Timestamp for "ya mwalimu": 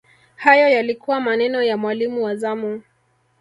1.63-2.23